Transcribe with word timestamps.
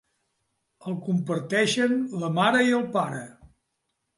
El 0.91 0.95
comparteixen 1.09 1.93
la 2.25 2.33
mare 2.41 2.65
i 2.71 2.75
el 2.79 2.89
pare. 2.99 3.21